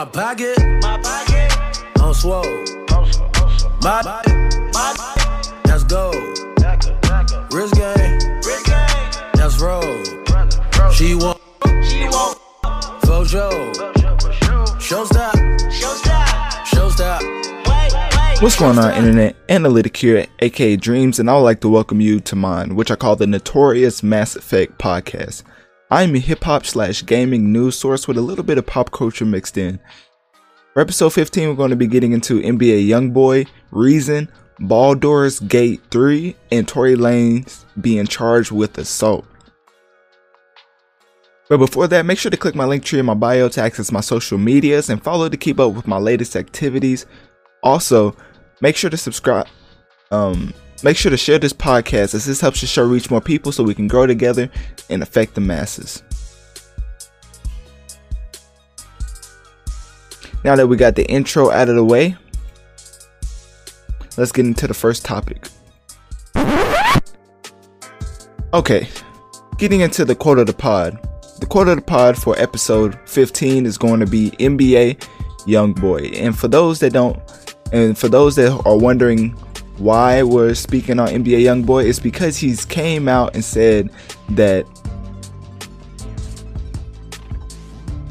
[0.00, 2.42] My pocket, my pocket, on swole.
[3.82, 4.00] My,
[4.72, 6.10] my, let's go.
[7.52, 8.18] Wrist game,
[9.34, 9.82] let's roll.
[10.90, 11.38] She want,
[11.84, 12.38] she want,
[13.04, 13.74] for sure.
[14.80, 15.36] Show stop,
[15.70, 17.22] show stop, show stop.
[18.40, 19.36] What's going on, Internet?
[19.50, 22.96] Analytic here, aka Dreamz, and I would like to welcome you to mine, which I
[22.96, 25.42] call the Notorious Mass Effect Podcast.
[25.92, 29.24] I'm a hip hop slash gaming news source with a little bit of pop culture
[29.24, 29.80] mixed in.
[30.72, 34.30] For episode 15, we're going to be getting into NBA Youngboy, Reason,
[34.60, 39.26] Baldur's Gate 3, and Tory Lanez being charged with assault.
[41.48, 43.90] But before that, make sure to click my link tree in my bio to access
[43.90, 47.06] my social medias and follow to keep up with my latest activities.
[47.64, 48.14] Also,
[48.60, 49.48] make sure to subscribe.
[50.12, 53.52] Um, make sure to share this podcast as this helps the show reach more people
[53.52, 54.50] so we can grow together
[54.88, 56.02] and affect the masses.
[60.42, 62.16] Now that we got the intro out of the way,
[64.16, 65.48] let's get into the first topic.
[68.52, 68.88] Okay,
[69.58, 70.98] getting into the quote of the pod.
[71.40, 75.06] The quote of the pod for episode 15 is going to be NBA
[75.46, 76.10] Young Boy.
[76.14, 77.18] And for those that don't,
[77.72, 79.36] and for those that are wondering
[79.80, 83.90] why we're speaking on NBA Youngboy, is because he's came out and said
[84.30, 84.66] that.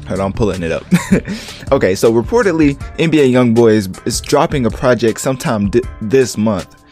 [0.08, 0.84] Hold on, I'm pulling it up.
[1.72, 6.82] okay, so reportedly, NBA Youngboy is, is dropping a project sometime di- this month.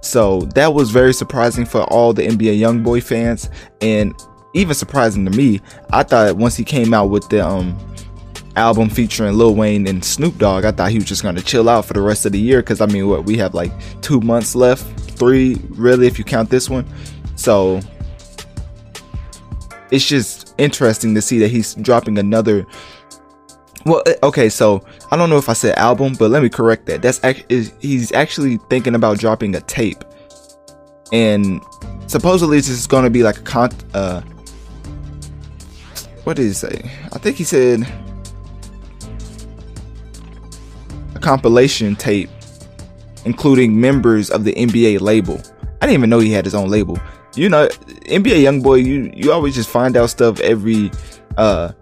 [0.00, 3.50] So that was very surprising for all the NBA Youngboy fans,
[3.80, 4.14] and
[4.54, 5.60] even surprising to me.
[5.92, 7.76] I thought once he came out with the um
[8.58, 11.84] album featuring Lil Wayne and Snoop Dogg, I thought he was just gonna chill out
[11.84, 12.62] for the rest of the year.
[12.62, 16.50] Cause I mean, what we have like two months left, three really if you count
[16.50, 16.86] this one.
[17.36, 17.80] So
[19.90, 22.66] it's just interesting to see that he's dropping another.
[23.86, 26.86] Well, eh, okay, so I don't know if I said album, but let me correct
[26.86, 27.00] that.
[27.00, 30.04] That's actually he's actually thinking about dropping a tape,
[31.12, 31.62] and
[32.06, 33.70] supposedly this is to be like a con.
[33.94, 34.20] Uh,
[36.24, 36.90] what did he say?
[37.12, 37.86] I think he said
[41.18, 42.30] a compilation tape,
[43.24, 45.40] including members of the NBA label.
[45.80, 46.98] I didn't even know he had his own label.
[47.34, 50.90] You know, NBA YoungBoy, you you always just find out stuff every
[51.36, 51.72] uh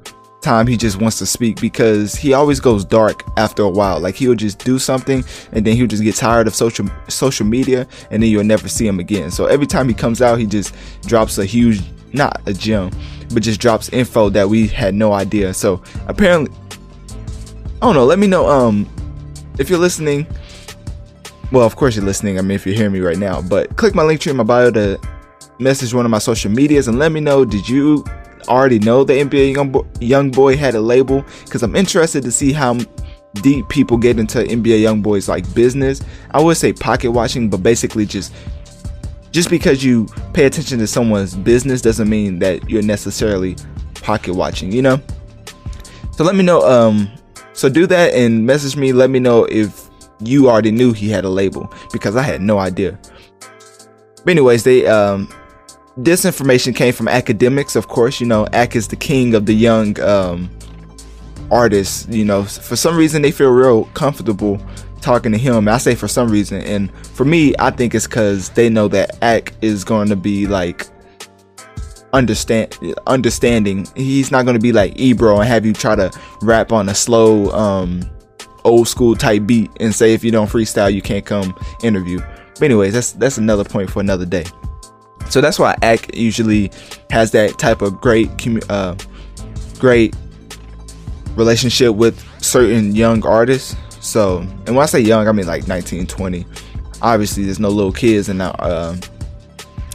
[0.42, 4.00] time he just wants to speak because he always goes dark after a while.
[4.00, 7.86] Like he'll just do something and then he'll just get tired of social social media
[8.10, 9.30] and then you'll never see him again.
[9.30, 11.80] So every time he comes out, he just drops a huge
[12.12, 12.90] not a gem,
[13.34, 15.52] but just drops info that we had no idea.
[15.52, 16.54] So apparently
[17.82, 18.88] I don't know, let me know um
[19.58, 20.26] if you're listening.
[21.52, 22.38] Well, of course you're listening.
[22.38, 24.44] I mean, if you're hearing me right now, but click my link tree in my
[24.44, 25.00] bio to
[25.58, 28.04] message one of my social medias and let me know did you
[28.48, 32.32] already know the NBA young boy, young boy had a label because I'm interested to
[32.32, 32.78] see how
[33.34, 36.00] deep people get into NBA young boys like business.
[36.30, 38.32] I would say pocket watching, but basically just
[39.30, 43.56] just because you pay attention to someone's business doesn't mean that you're necessarily
[43.96, 45.00] pocket watching, you know?
[46.12, 47.10] So let me know um
[47.56, 49.88] so do that and message me let me know if
[50.20, 52.98] you already knew he had a label because I had no idea.
[54.24, 55.28] But anyways, they um
[55.96, 58.20] this information came from Akademiks, of course.
[58.20, 60.50] You know, Ak is the king of the young um,
[61.50, 62.06] artists.
[62.08, 64.60] You know, for some reason they feel real comfortable
[65.00, 65.68] talking to him.
[65.68, 69.16] I say for some reason, and for me, I think it's because they know that
[69.22, 70.86] Ak is going to be like
[72.12, 72.76] understand
[73.06, 73.86] understanding.
[73.96, 76.10] He's not going to be like Ebro and have you try to
[76.42, 78.08] rap on a slow, um,
[78.64, 82.18] old school type beat and say if you don't freestyle, you can't come interview.
[82.54, 84.44] But anyways, that's that's another point for another day.
[85.30, 86.70] So that's why Ak usually
[87.10, 88.30] has that type of great,
[88.70, 88.94] uh,
[89.78, 90.14] great
[91.34, 93.76] relationship with certain young artists.
[94.00, 96.46] So, and when I say young, I mean like 19, 20.
[97.02, 98.96] Obviously, there's no little kids in the uh,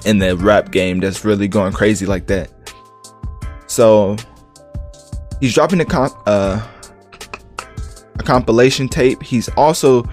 [0.06, 2.50] in the rap game that's really going crazy like that.
[3.68, 4.18] So,
[5.40, 6.66] he's dropping a comp, uh,
[8.16, 9.22] a compilation tape.
[9.24, 10.04] He's also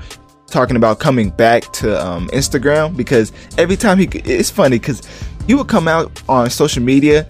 [0.46, 5.02] talking about coming back to um, Instagram because every time he, it's funny because
[5.46, 7.26] he would come out on social media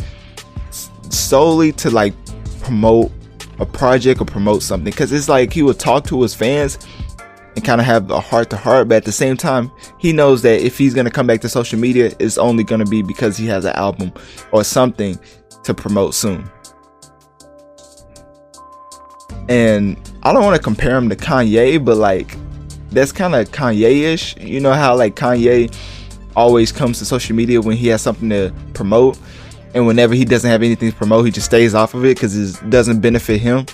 [1.11, 2.15] solely to like
[2.61, 3.11] promote
[3.59, 6.79] a project or promote something because it's like he would talk to his fans
[7.59, 10.43] and kind of have a heart to heart, but at the same time, he knows
[10.43, 13.47] that if he's gonna come back to social media, it's only gonna be because he
[13.49, 14.13] has an album
[14.53, 15.19] or something
[15.65, 16.49] to promote soon.
[19.49, 22.37] And I don't want to compare him to Kanye, but like
[22.91, 24.37] that's kind of Kanye-ish.
[24.37, 25.75] You know how like Kanye
[26.37, 29.19] always comes to social media when he has something to promote,
[29.75, 32.37] and whenever he doesn't have anything to promote, he just stays off of it because
[32.63, 33.67] it doesn't benefit him.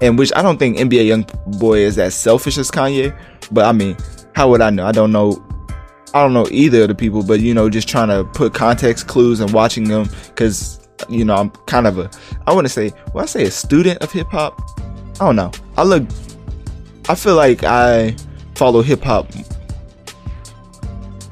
[0.00, 1.26] And which I don't think NBA Young
[1.58, 3.18] Boy is as selfish as Kanye,
[3.50, 3.96] but I mean,
[4.34, 4.86] how would I know?
[4.86, 5.42] I don't know.
[6.12, 9.06] I don't know either of the people, but you know, just trying to put context
[9.06, 12.10] clues and watching them because you know I'm kind of a
[12.46, 14.60] I want to say well I say a student of hip hop.
[15.20, 15.50] I don't know.
[15.76, 16.04] I look.
[17.08, 18.16] I feel like I
[18.54, 19.30] follow hip hop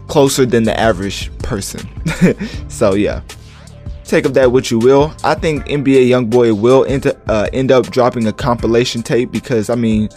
[0.08, 1.88] closer than the average person.
[2.68, 3.22] so yeah,
[4.14, 5.12] take of that what you will.
[5.24, 9.74] I think NBA YoungBoy will end, uh, end up dropping a compilation tape because I
[9.74, 10.08] mean,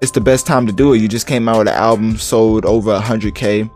[0.00, 0.98] it's the best time to do it.
[0.98, 3.70] You just came out with an album, sold over 100k.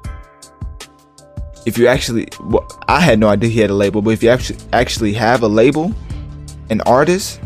[1.66, 4.28] If you actually, well, I had no idea he had a label, but if you
[4.28, 5.94] actually actually have a label,
[6.70, 7.40] an artist,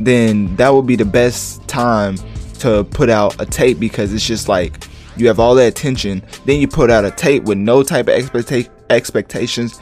[0.00, 2.16] then that would be the best time
[2.60, 6.22] to put out a tape because it's just like you have all that attention.
[6.46, 9.78] Then you put out a tape with no type of expecta- expectations,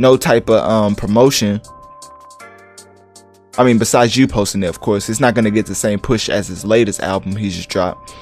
[0.00, 1.60] no type of um, promotion.
[3.58, 6.30] I mean, besides you posting it, of course, it's not gonna get the same push
[6.30, 8.14] as his latest album he just dropped.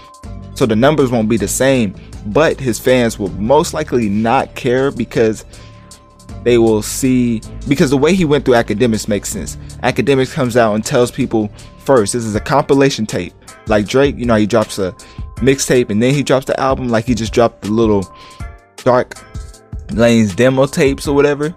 [0.54, 1.94] So the numbers won't be the same,
[2.26, 5.44] but his fans will most likely not care because
[6.42, 9.56] they will see because the way he went through Akademiks makes sense.
[9.84, 11.48] Akademiks comes out and tells people
[11.78, 13.32] first, this is a compilation tape.
[13.69, 14.92] Like Drake, you know, he drops a
[15.36, 16.88] mixtape and then he drops the album.
[16.88, 18.12] Like he just dropped the little
[18.78, 19.14] Dark
[19.92, 21.54] Lanes demo tapes or whatever.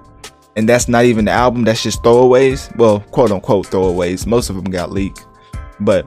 [0.55, 2.75] And that's not even the album, that's just throwaways.
[2.77, 4.25] Well, quote unquote throwaways.
[4.25, 5.25] Most of them got leaked.
[5.79, 6.05] But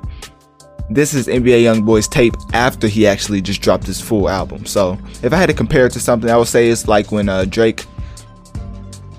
[0.91, 4.67] this is NBA YoungBoy's tape after he actually just dropped his full album.
[4.67, 7.29] So if I had to compare it to something, I would say it's like when
[7.29, 7.87] uh, Drake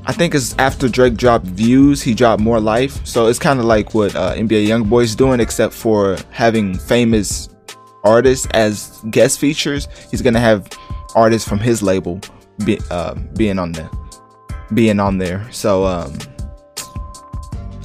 [0.07, 3.03] I think it's after Drake dropped Views, he dropped More Life.
[3.05, 7.49] So it's kind of like what uh, NBA YoungBoy's doing, except for having famous
[8.03, 9.87] artists as guest features.
[10.11, 10.69] He's gonna have
[11.15, 12.21] artists from his label
[12.65, 13.89] be, uh, being on there,
[14.73, 15.49] being on there.
[15.51, 16.13] So um,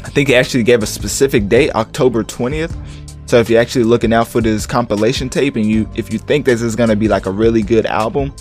[0.04, 2.76] I think he actually gave a specific date, October twentieth.
[3.26, 6.44] So if you're actually looking out for this compilation tape, and you if you think
[6.44, 8.34] this is gonna be like a really good album,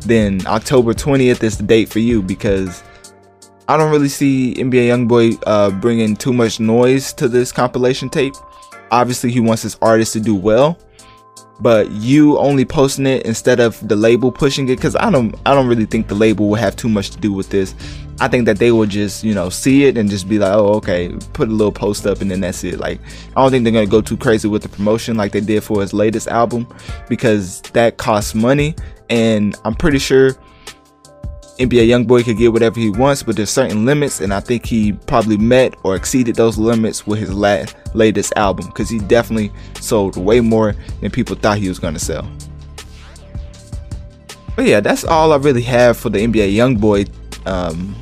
[0.00, 2.82] then October twentieth is the date for you because
[3.68, 8.34] I don't really see NBA YoungBoy uh, bringing too much noise to this compilation tape.
[8.90, 10.78] Obviously, he wants his artist to do well,
[11.60, 15.54] but you only posting it instead of the label pushing it because I don't I
[15.54, 17.74] don't really think the label will have too much to do with this.
[18.20, 20.74] I think that they will just you know see it and just be like, oh
[20.74, 22.78] okay, put a little post up and then that's it.
[22.78, 23.00] Like
[23.36, 25.80] I don't think they're gonna go too crazy with the promotion like they did for
[25.80, 26.66] his latest album
[27.08, 28.74] because that costs money
[29.10, 30.36] and I'm pretty sure
[31.58, 34.92] NBA YoungBoy could get whatever he wants, but there's certain limits, and I think he
[34.92, 39.50] probably met or exceeded those limits with his last latest album because he definitely
[39.80, 42.30] sold way more than people thought he was gonna sell.
[44.54, 47.94] But yeah, that's all I really have for the NBA YoungBoy um,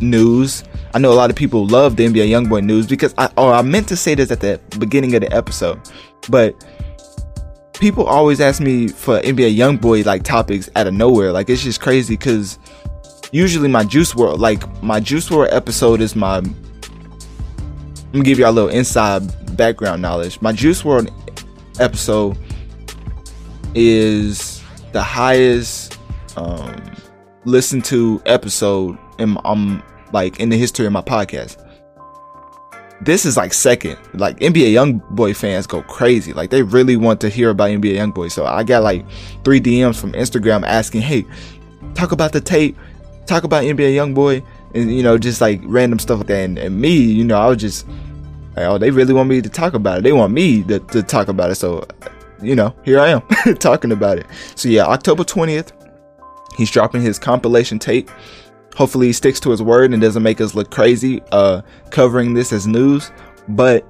[0.00, 0.64] news.
[0.94, 3.62] I know a lot of people love the NBA YoungBoy news because I or I
[3.62, 5.80] meant to say this at the beginning of the episode,
[6.28, 6.62] but
[7.82, 11.32] people always ask me for NBA YoungBoy like topics out of nowhere.
[11.32, 12.58] Like it's just crazy because
[13.32, 16.36] usually my Juice WRLD, like my Juice WRLD episode is my.
[16.36, 20.40] Let me give you a little inside background knowledge.
[20.40, 21.10] My Juice WRLD
[21.80, 22.38] episode
[23.74, 24.62] is
[24.92, 25.98] the highest
[26.36, 26.76] um,
[27.44, 31.58] listened to episode in um like in the history of my podcast
[33.04, 33.98] this is like second.
[34.14, 36.32] Like NBA YoungBoy fans go crazy.
[36.32, 38.30] Like they really want to hear about NBA YoungBoy.
[38.30, 39.04] So I got like
[39.44, 41.26] three DMs from Instagram asking, "Hey,
[41.94, 42.76] talk about the tape,
[43.26, 46.44] talk about NBA YoungBoy," and you know, just like random stuff like that.
[46.44, 47.86] And, and me, you know, I was just,
[48.56, 50.04] like, oh, they really want me to talk about it.
[50.04, 51.56] They want me to, to talk about it.
[51.56, 51.86] So,
[52.40, 53.22] you know, here I am
[53.58, 54.26] talking about it.
[54.54, 55.72] So yeah, October twentieth,
[56.56, 58.10] he's dropping his compilation tape
[58.74, 62.52] hopefully he sticks to his word and doesn't make us look crazy uh, covering this
[62.52, 63.10] as news.
[63.48, 63.86] But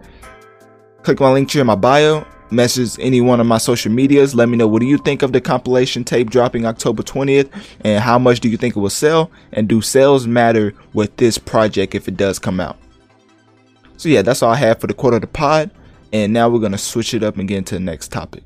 [1.02, 4.34] click my link here in my bio, message any one of my social medias.
[4.34, 7.50] Let me know what do you think of the compilation tape dropping October 20th
[7.84, 9.30] and how much do you think it will sell?
[9.52, 12.76] And do sales matter with this project if it does come out?
[13.96, 15.70] So yeah, that's all I have for the quarter of the pod.
[16.12, 18.42] And now we're gonna switch it up and get into the next topic.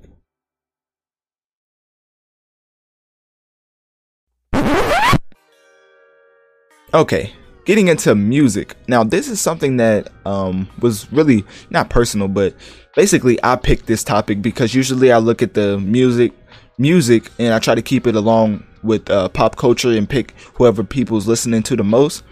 [6.95, 7.33] Okay,
[7.67, 8.77] getting into music.
[8.89, 12.55] Now, this is something that um, was really not personal, but
[12.95, 16.33] basically, I picked this topic because usually I look at the music,
[16.79, 20.83] music, and I try to keep it along with uh, pop culture and pick whoever
[20.83, 22.23] people's listening to the most.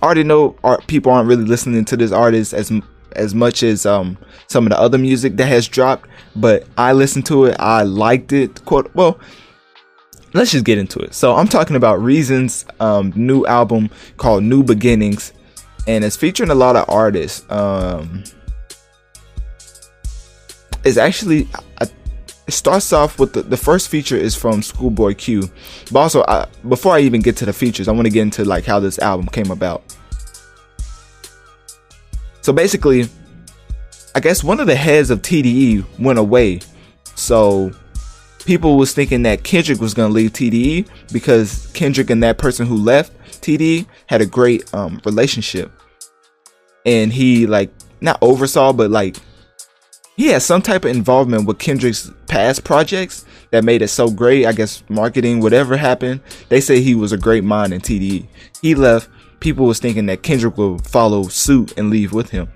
[0.00, 2.72] I already know art, people aren't really listening to this artist as
[3.16, 4.18] as much as um,
[4.48, 7.56] some of the other music that has dropped, but I listened to it.
[7.58, 8.64] I liked it.
[8.64, 9.18] Quote well
[10.32, 11.14] let's just get into it.
[11.14, 15.32] So I'm talking about Reason's um, new album called New Beginnings,
[15.86, 17.50] and it's featuring a lot of artists.
[17.50, 18.24] Um,
[20.84, 21.48] it's actually
[22.48, 25.50] it starts off with the, the first feature is from Schoolboy Q,
[25.92, 28.44] but also I, before I even get to the features, I want to get into
[28.44, 29.82] like how this album came about.
[32.40, 33.06] So basically,
[34.14, 36.60] I guess one of the heads of TDE went away,
[37.14, 37.70] so
[38.48, 42.76] people was thinking that Kendrick was gonna leave TDE because Kendrick and that person who
[42.76, 43.12] left
[43.42, 45.70] TDE had a great um, relationship,
[46.86, 49.18] and he like not oversaw, but like
[50.16, 54.46] he had some type of involvement with Kendrick's past projects that made it so great.
[54.46, 58.26] I guess marketing, whatever happened, they say he was a great mind in TDE.
[58.62, 59.10] He left.
[59.40, 62.48] People was thinking that Kendrick would follow suit and leave with him.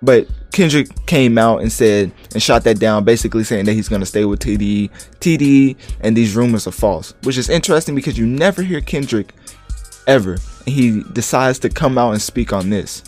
[0.00, 4.06] But Kendrick came out and said and shot that down, basically saying that he's gonna
[4.06, 4.90] stay with TDE,
[5.20, 7.14] TDE, and these rumors are false.
[7.22, 9.34] Which is interesting because you never hear Kendrick
[10.06, 13.02] ever, and he decides to come out and speak on this.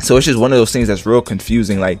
[0.00, 1.80] So it's just one of those things that's real confusing.
[1.80, 2.00] Like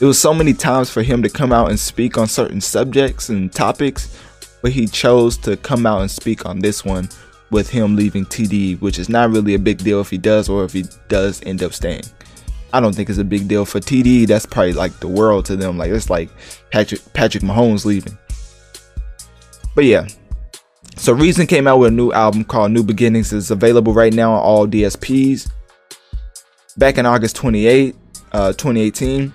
[0.00, 3.28] it was so many times for him to come out and speak on certain subjects
[3.28, 4.20] and topics,
[4.62, 7.08] but he chose to come out and speak on this one
[7.50, 10.64] with him leaving TD, which is not really a big deal if he does or
[10.64, 12.02] if he does end up staying.
[12.74, 14.26] I don't think it's a big deal for TD.
[14.26, 15.78] That's probably like the world to them.
[15.78, 16.28] Like it's like
[16.72, 18.18] Patrick Patrick Mahomes leaving.
[19.76, 20.08] But yeah.
[20.96, 23.32] So Reason came out with a new album called New Beginnings.
[23.32, 25.48] It's available right now on all DSPs.
[26.76, 27.94] Back in August 28,
[28.32, 29.32] uh, 2018.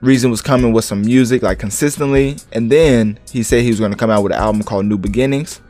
[0.00, 3.92] Reason was coming with some music like consistently, and then he said he was going
[3.92, 5.60] to come out with an album called New Beginnings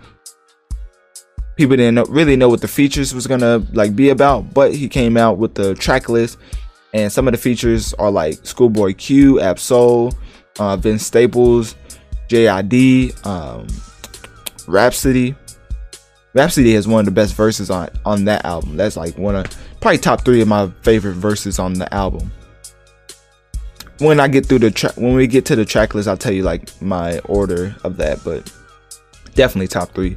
[1.60, 4.88] people didn't know, really know what the features was gonna like be about, but he
[4.88, 6.38] came out with the track list,
[6.94, 10.14] and some of the features are like Schoolboy Q, Ab-Soul,
[10.58, 11.76] uh, Vince Staples,
[12.28, 13.66] JID, um,
[14.66, 15.34] Rhapsody.
[16.32, 18.78] Rapsody has one of the best verses on on that album.
[18.78, 19.46] That's like one of
[19.82, 22.32] probably top three of my favorite verses on the album.
[23.98, 26.32] When I get through the track, when we get to the track list, I'll tell
[26.32, 28.50] you like my order of that, but
[29.34, 30.16] definitely top three.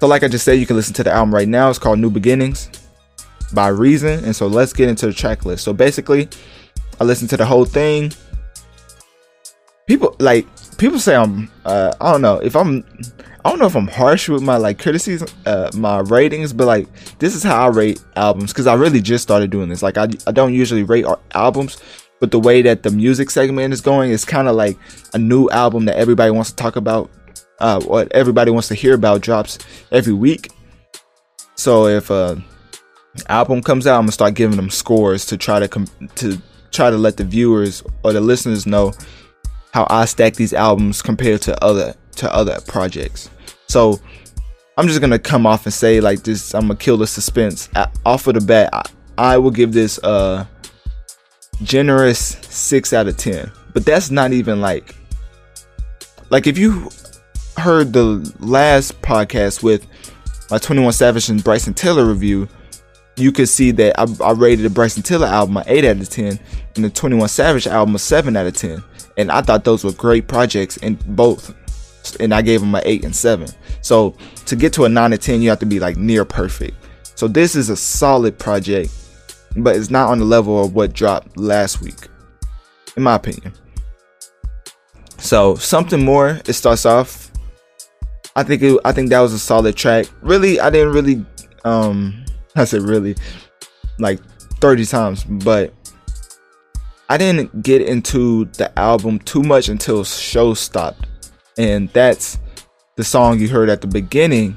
[0.00, 1.68] So, like I just said, you can listen to the album right now.
[1.68, 2.70] It's called New Beginnings
[3.52, 4.24] by Reason.
[4.24, 5.62] And so, let's get into the track list.
[5.62, 6.28] So, basically,
[6.98, 8.10] I listened to the whole thing.
[9.86, 10.46] People like
[10.78, 12.84] people say I'm uh, I don't know if I'm
[13.44, 16.88] I don't know if I'm harsh with my like criticism, uh, my ratings, but like
[17.18, 19.82] this is how I rate albums because I really just started doing this.
[19.82, 21.76] Like I, I don't usually rate albums,
[22.20, 24.78] but the way that the music segment is going is kind of like
[25.12, 27.10] a new album that everybody wants to talk about
[27.60, 29.58] uh, what everybody wants to hear about drops
[29.92, 30.50] every week.
[31.54, 32.42] So if a
[33.28, 36.40] album comes out, I'm gonna start giving them scores to try to com- to
[36.70, 38.92] try to let the viewers or the listeners know
[39.72, 43.30] how I stack these albums compared to other to other projects.
[43.68, 44.00] So
[44.76, 46.54] I'm just gonna come off and say like this.
[46.54, 47.68] I'm gonna kill the suspense
[48.06, 48.70] off of the bat.
[48.72, 50.48] I, I will give this a
[51.62, 53.50] generous six out of ten.
[53.72, 54.94] But that's not even like
[56.30, 56.88] like if you
[57.60, 59.86] heard the last podcast with
[60.50, 62.48] my 21 Savage and Bryson Tiller review,
[63.16, 66.08] you could see that I, I rated the Bryson Tiller album an 8 out of
[66.08, 66.40] 10
[66.74, 68.82] and the 21 Savage album a 7 out of 10.
[69.16, 71.54] And I thought those were great projects in both.
[72.18, 73.48] And I gave them an 8 and 7.
[73.82, 76.74] So to get to a 9 to 10, you have to be like near perfect.
[77.14, 78.90] So this is a solid project,
[79.56, 82.08] but it's not on the level of what dropped last week,
[82.96, 83.52] in my opinion.
[85.18, 87.29] So something more, it starts off
[88.40, 90.06] I think it, I think that was a solid track.
[90.22, 91.26] Really, I didn't really
[91.64, 92.24] um
[92.56, 93.14] I said really
[93.98, 94.18] like
[94.60, 95.74] 30 times, but
[97.10, 101.06] I didn't get into the album too much until show stopped.
[101.58, 102.38] And that's
[102.96, 104.56] the song you heard at the beginning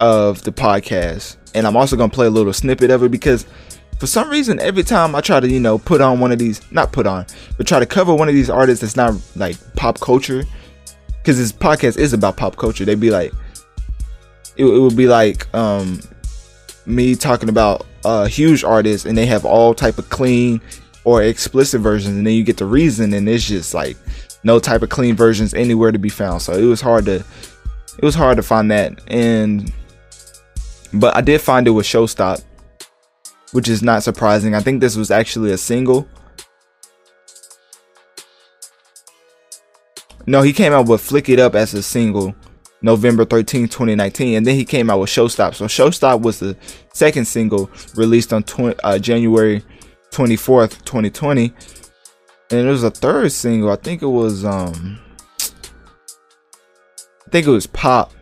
[0.00, 1.36] of the podcast.
[1.54, 3.46] And I'm also going to play a little snippet of it because
[4.00, 6.60] for some reason every time I try to, you know, put on one of these,
[6.72, 10.00] not put on, but try to cover one of these artists that's not like pop
[10.00, 10.42] culture,
[11.22, 12.84] because this podcast is about pop culture.
[12.84, 13.32] They'd be like,
[14.56, 16.00] it, it would be like um,
[16.84, 20.60] me talking about a huge artist, and they have all type of clean
[21.04, 23.96] or explicit versions, and then you get the reason, and it's just like
[24.42, 26.42] no type of clean versions anywhere to be found.
[26.42, 27.24] So it was hard to,
[27.96, 29.72] it was hard to find that, and
[30.92, 32.42] But I did find it with Showstop,
[33.52, 34.54] which is not surprising.
[34.54, 36.06] I think this was actually a single.
[40.26, 42.34] No, he came out with Flick It Up as a single
[42.80, 45.54] November 13, 2019, and then he came out with Showstop.
[45.54, 46.56] So Showstop was the
[46.92, 49.62] second single released on 20, uh, January
[50.10, 51.46] 24th, 2020.
[51.46, 51.54] And
[52.50, 53.70] there was a third single.
[53.70, 54.98] I think it was um
[57.26, 58.12] I think it was Pop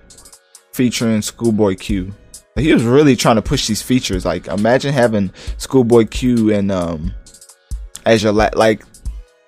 [0.73, 2.15] featuring Schoolboy Q.
[2.57, 4.25] He was really trying to push these features.
[4.25, 7.13] Like imagine having Schoolboy Q and um
[8.07, 8.85] as your la- like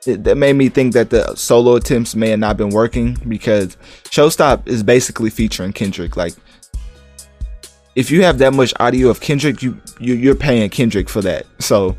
[0.06, 3.76] it, that made me think that the solo attempts may have not been working because
[4.04, 6.16] Showstop is basically featuring Kendrick.
[6.16, 6.34] Like,
[7.94, 11.46] if you have that much audio of Kendrick, you, you you're paying Kendrick for that.
[11.58, 11.92] So,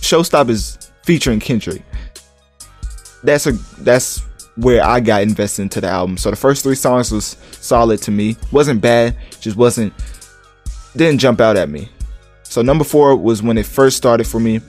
[0.00, 1.82] Showstop is featuring Kendrick.
[3.22, 3.52] That's a
[3.82, 4.22] that's
[4.56, 6.16] where I got invested into the album.
[6.16, 8.36] So the first three songs was solid to me.
[8.50, 9.92] wasn't bad, just wasn't
[10.96, 11.88] didn't jump out at me.
[12.42, 14.60] So number four was when it first started for me.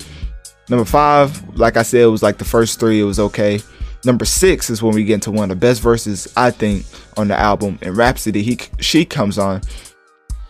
[0.69, 2.99] Number five, like I said, it was like the first three.
[2.99, 3.59] It was okay.
[4.05, 6.85] Number six is when we get into one of the best verses I think
[7.17, 7.79] on the album.
[7.81, 9.61] In Rapsody, he she comes on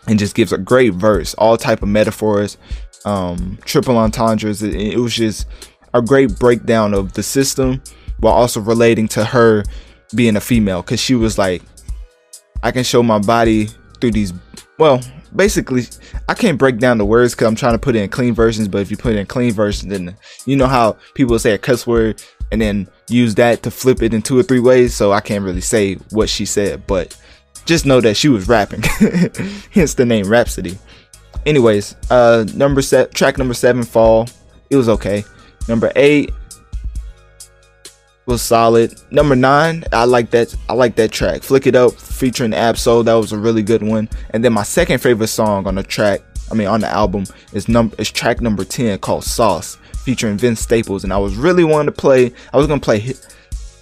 [0.08, 1.34] and just gives a great verse.
[1.36, 2.58] All type of metaphors,
[3.06, 4.62] um, triple entendres.
[4.62, 5.48] It, it was just
[5.94, 7.82] a great breakdown of the system
[8.20, 9.64] while also relating to her
[10.16, 11.62] being a female because she was like,
[12.62, 14.34] I can show my body through these.
[14.78, 15.02] Well,
[15.36, 15.86] basically
[16.28, 18.68] I can't break down the words because I'm trying to put in clean versions.
[18.68, 20.16] But if you put in clean versions, then
[20.46, 24.14] you know how people say a cuss word and then use that to flip it
[24.14, 24.94] in two or three ways.
[24.94, 27.16] So I can't really say what she said, but
[27.66, 28.82] just know that she was rapping.
[29.72, 30.78] Hence the name Rhapsody.
[31.46, 34.28] Anyways, uh, number set track number seven, Fall.
[34.70, 35.24] It was okay.
[35.68, 36.32] Number eight,
[38.30, 39.02] was solid.
[39.12, 40.56] Number nine, I like that.
[40.70, 41.42] I like that track.
[41.42, 43.04] Flick it up, featuring Ab-Soul.
[43.04, 44.08] That was a really good one.
[44.30, 47.68] And then my second favorite song on the track, I mean on the album, is
[47.68, 51.04] number is track number ten called Sauce, featuring Vince Staples.
[51.04, 52.32] And I was really wanting to play.
[52.54, 53.14] I was gonna play.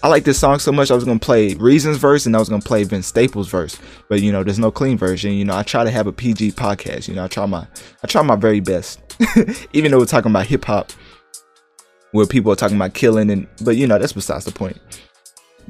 [0.01, 0.89] I like this song so much.
[0.89, 3.77] I was gonna play Reasons verse and I was gonna play Vince Staples verse.
[4.07, 5.33] But you know, there's no clean version.
[5.33, 7.07] You know, I try to have a PG podcast.
[7.07, 7.67] You know, I try my
[8.03, 9.01] I try my very best.
[9.73, 10.91] Even though we're talking about hip hop
[12.17, 14.77] where people are talking about killing and but you know that's besides the point.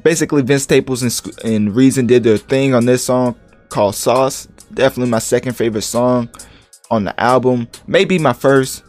[0.02, 3.36] Basically vince staples and, and reason did their thing on this song
[3.68, 4.46] called sauce.
[4.72, 6.28] Definitely my second favorite song
[6.90, 7.68] on the album.
[7.86, 8.84] Maybe my first.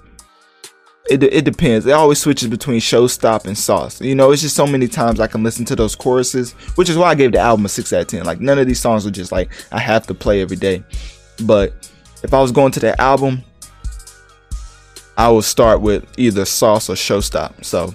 [1.10, 1.88] It, it depends.
[1.88, 4.00] It always switches between showstop and sauce.
[4.00, 6.98] You know it's just so many times i can listen to those choruses which is
[6.98, 9.08] why i gave the album a 6 out of 10 like none of these songs
[9.08, 10.84] are just like i have to play every day.
[11.44, 11.92] But
[12.24, 13.44] if i was going to the album
[15.20, 17.66] I will start with either Sauce or Showstop.
[17.66, 17.94] So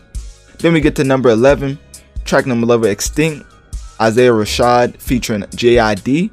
[0.58, 1.78] then we get to number 11,
[2.26, 3.46] track number 11, Extinct,
[3.98, 6.30] Isaiah Rashad featuring JID.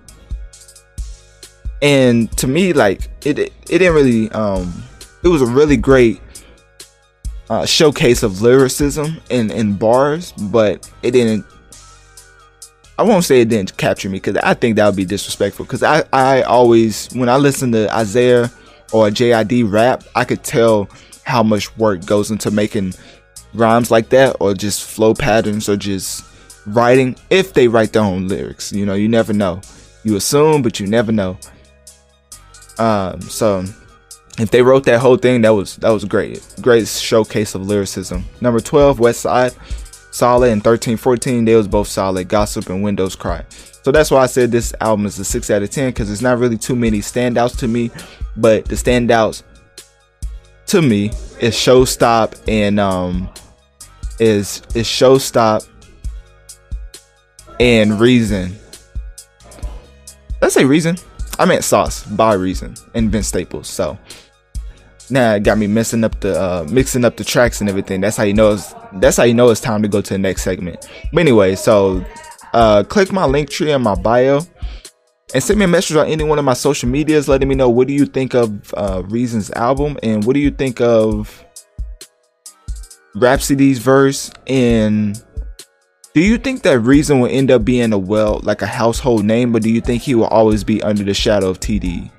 [1.82, 4.84] And to me, like it, it, it didn't really, um,
[5.24, 6.20] it was a really great
[7.50, 11.46] uh, showcase of lyricism in in bars, but it didn't.
[13.00, 15.64] I won't say it didn't capture me because I think that would be disrespectful.
[15.66, 18.52] Because I I always when I listen to Isaiah
[18.92, 20.90] or a JID rap, I could tell
[21.24, 22.94] how much work goes into making
[23.54, 26.26] rhymes like that or just flow patterns or just
[26.66, 28.72] writing if they write their own lyrics.
[28.72, 29.62] You know, you never know.
[30.04, 31.38] You assume, but you never know.
[32.80, 33.64] Um, so
[34.40, 36.44] if they wrote that whole thing, that was that was great.
[36.62, 38.26] Great showcase of lyricism.
[38.40, 39.54] Number 12, West Side,
[40.12, 42.28] solid, and 13, 14, they was both solid.
[42.28, 43.46] Gossip and Windows Cry.
[43.84, 46.22] So that's why I said this album is a 6 out of 10 because there's
[46.22, 47.90] not really too many standouts to me,
[48.38, 49.44] but the standouts
[50.68, 51.08] to me
[51.40, 53.30] is Showstop and um
[54.20, 55.68] is is Showstop
[57.60, 58.56] and Reason.
[60.42, 60.98] Let's say Reason.
[61.40, 63.68] I meant Sauce by Reason and Vince Staples.
[63.68, 63.98] So
[65.10, 68.00] now it got me messing up the uh, mixing up the tracks and everything.
[68.02, 70.20] That's how you know it's that's how you know it's time to go to the
[70.20, 70.88] next segment.
[71.12, 72.06] But anyway, so
[72.54, 74.42] uh, click my link tree in my bio
[75.34, 77.70] and send me a message on any one of my social medias letting me know
[77.70, 81.44] what do you think of uh, Reason's album and what do you think of
[83.16, 85.22] Rapsody's verse and
[86.14, 89.54] do you think that Reason will end up being a well like a household name,
[89.54, 92.12] but do you think he will always be under the shadow of TD?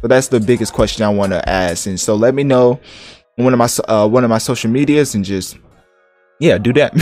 [0.00, 2.80] So that's the biggest question I want to ask, and so let me know
[3.36, 5.58] one of my uh, one of my social medias and just
[6.40, 6.96] yeah, do that.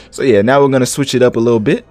[0.10, 1.86] so yeah, now we're gonna switch it up a little bit.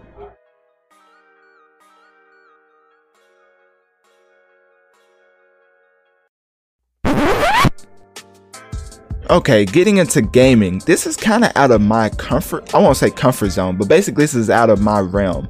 [9.30, 10.80] Okay, getting into gaming.
[10.86, 12.74] This is kind of out of my comfort.
[12.74, 15.50] I won't say comfort zone, but basically this is out of my realm.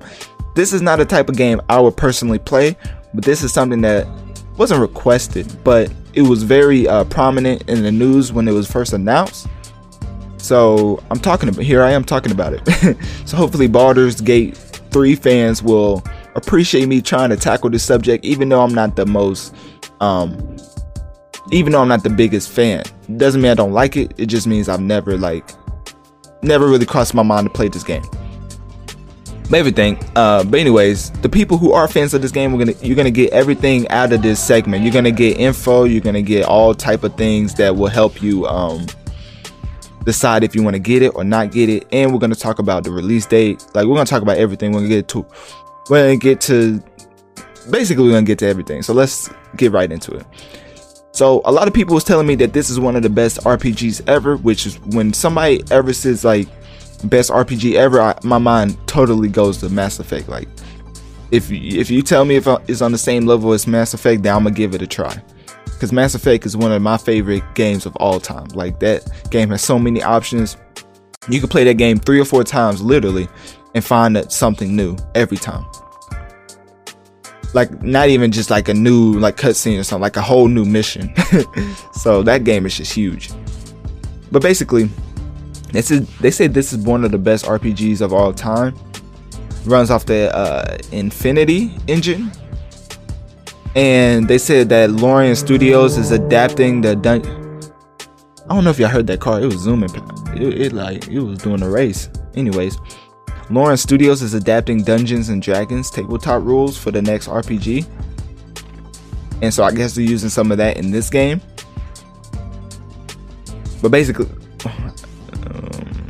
[0.56, 2.76] This is not a type of game I would personally play,
[3.14, 4.08] but this is something that
[4.58, 8.94] wasn't requested, but it was very uh, prominent in the news when it was first
[8.94, 9.48] announced.
[10.48, 11.84] So I'm talking about here.
[11.84, 12.98] I am talking about it.
[13.26, 16.02] so hopefully, Baldur's Gate 3 fans will
[16.36, 19.54] appreciate me trying to tackle this subject, even though I'm not the most,
[20.00, 20.56] um,
[21.52, 22.84] even though I'm not the biggest fan.
[23.18, 24.14] Doesn't mean I don't like it.
[24.18, 25.50] It just means I've never like,
[26.42, 28.04] never really crossed my mind to play this game
[29.54, 29.98] everything.
[30.16, 33.10] Uh, but anyways, the people who are fans of this game, we're gonna you're gonna
[33.10, 34.84] get everything out of this segment.
[34.84, 35.86] You're gonna get info.
[35.86, 38.86] You're gonna get all type of things that will help you um,
[40.08, 41.86] decide if you want to get it or not get it.
[41.92, 43.64] And we're gonna talk about the release date.
[43.76, 44.72] Like we're gonna talk about everything.
[44.72, 45.26] We're gonna get to
[45.90, 46.82] we're gonna get to
[47.70, 48.82] basically we're gonna get to everything.
[48.82, 50.26] So let's get right into it.
[51.12, 53.40] So a lot of people was telling me that this is one of the best
[53.40, 56.48] RPGs ever, which is when somebody ever says like
[57.04, 60.30] best RPG ever, I, my mind totally goes to Mass Effect.
[60.30, 60.48] Like,
[61.32, 64.34] if if you tell me if it's on the same level as Mass Effect, then
[64.34, 65.22] I'm gonna give it a try.
[65.78, 68.48] Because Mass Effect is one of my favorite games of all time.
[68.56, 70.58] Like that game has so many options.
[71.30, 73.28] You can play that game three or four times, literally,
[73.76, 75.64] and find something new every time.
[77.54, 80.66] Like not even just like a new like cutscene or something, like a whole new
[80.66, 81.14] mission.
[81.94, 83.30] so that game is just huge.
[84.32, 84.90] But basically,
[85.74, 88.76] this is they say this is one of the best RPGs of all time.
[89.66, 92.32] Runs off the uh, Infinity engine,
[93.78, 97.24] and they said that Larian Studios is adapting the dun-
[98.50, 99.40] I don't know if y'all heard that car.
[99.40, 99.92] It was zooming.
[100.36, 102.10] It, it like it was doing a race.
[102.34, 102.80] Anyways,
[103.52, 107.88] Larian Studios is adapting Dungeons and Dragons tabletop rules for the next RPG,
[109.44, 111.40] and so I guess they're using some of that in this game.
[113.80, 114.26] But basically,
[114.66, 116.08] um,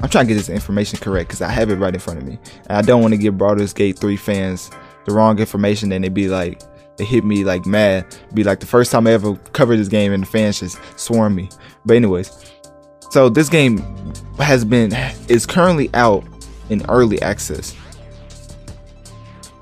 [0.00, 2.24] I'm trying to get this information correct because I have it right in front of
[2.26, 2.38] me.
[2.68, 4.70] And I don't want to give Baldur's Gate 3 fans
[5.06, 6.62] the wrong information and they'd be like,
[7.00, 8.04] they hit me like mad.
[8.34, 11.34] Be like the first time I ever covered this game and the fans just swarm
[11.34, 11.48] me.
[11.86, 12.52] But anyways,
[13.10, 13.78] so this game
[14.36, 14.92] has been
[15.26, 16.22] is currently out
[16.68, 17.74] in early access.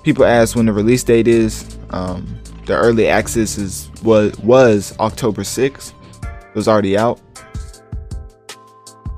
[0.03, 1.79] People ask when the release date is.
[1.91, 5.93] Um, the early access is was was October 6th.
[6.25, 7.21] It was already out.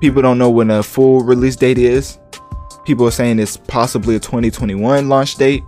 [0.03, 2.19] People don't know when a full release date is.
[2.85, 5.63] People are saying it's possibly a 2021 launch date.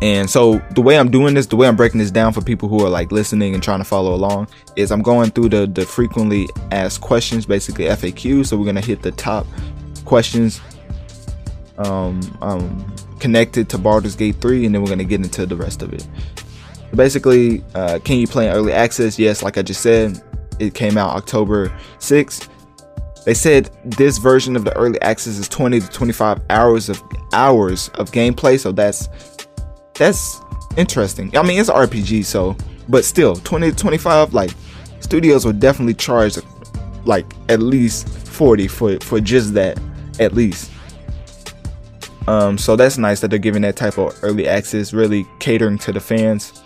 [0.00, 2.68] And so the way I'm doing this, the way I'm breaking this down for people
[2.68, 5.84] who are like listening and trying to follow along, is I'm going through the the
[5.84, 8.46] frequently asked questions, basically FAQ.
[8.46, 9.46] So we're gonna hit the top
[10.04, 10.60] questions
[11.78, 15.82] um, um, connected to Baldur's Gate 3, and then we're gonna get into the rest
[15.82, 16.06] of it.
[16.94, 19.18] Basically, uh, can you play in early access?
[19.18, 20.22] Yes, like I just said,
[20.58, 22.48] it came out October 6th.
[23.24, 27.88] They said this version of the early access is 20 to 25 hours of hours
[27.90, 29.08] of gameplay, so that's
[29.98, 30.40] that's
[30.76, 31.36] interesting.
[31.36, 32.56] I mean, it's RPG, so
[32.88, 34.50] but still 20 to 25 like
[35.00, 36.38] studios will definitely charge
[37.04, 39.78] like at least 40 for for just that
[40.20, 40.70] at least.
[42.26, 45.92] Um, so that's nice that they're giving that type of early access, really catering to
[45.92, 46.62] the fans.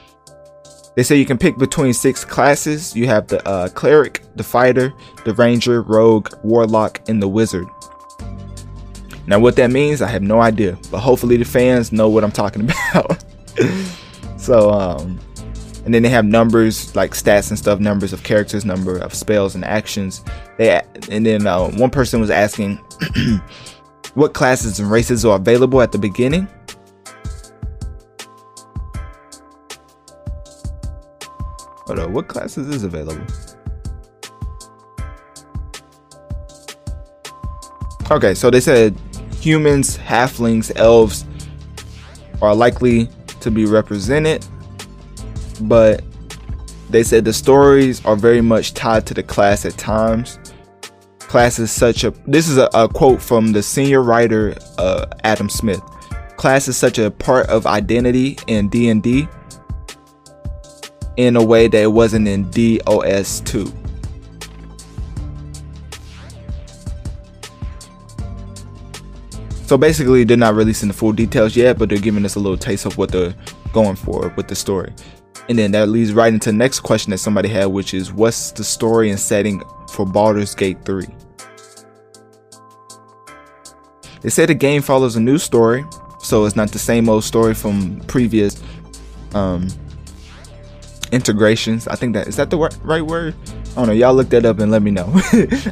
[0.96, 2.94] They say you can pick between six classes.
[2.96, 4.92] You have the uh, cleric, the fighter,
[5.24, 7.66] the ranger, rogue, warlock, and the wizard.
[9.32, 12.32] Now, what that means, I have no idea, but hopefully the fans know what I'm
[12.32, 13.24] talking about.
[14.36, 15.18] so, um,
[15.86, 19.54] and then they have numbers like stats and stuff, numbers of characters, number of spells
[19.54, 20.22] and actions.
[20.58, 22.76] They and then uh, one person was asking
[24.12, 26.46] what classes and races are available at the beginning.
[31.86, 33.24] Hold on, what classes is available?
[38.10, 38.94] Okay, so they said
[39.42, 41.24] humans, halflings, elves
[42.40, 43.08] are likely
[43.40, 44.46] to be represented,
[45.62, 46.04] but
[46.90, 50.38] they said the stories are very much tied to the class at times.
[51.18, 55.48] Class is such a this is a, a quote from the senior writer uh, Adam
[55.48, 55.80] Smith.
[56.36, 59.26] Class is such a part of identity in D and D
[61.16, 63.81] in a way that it wasn't in DOS2.
[69.72, 72.58] So basically, they're not releasing the full details yet, but they're giving us a little
[72.58, 73.34] taste of what they're
[73.72, 74.92] going for with the story.
[75.48, 78.52] And then that leads right into the next question that somebody had, which is what's
[78.52, 81.06] the story and setting for Baldur's Gate 3?
[84.20, 85.86] They say the game follows a new story,
[86.20, 88.62] so it's not the same old story from previous
[89.32, 89.68] um,
[91.12, 91.88] integrations.
[91.88, 93.34] I think that is that the right word.
[93.70, 93.94] I don't know.
[93.94, 95.06] Y'all look that up and let me know.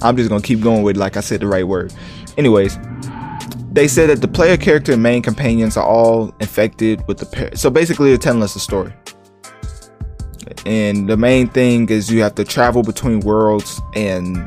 [0.00, 1.92] I'm just gonna keep going with like I said the right word.
[2.38, 2.78] Anyways,
[3.72, 7.54] they said that the player character and main companions are all infected with the par-
[7.54, 8.92] so basically they're telling us a story.
[10.66, 14.46] And the main thing is you have to travel between worlds and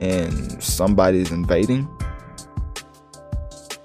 [0.00, 1.88] and somebody's invading.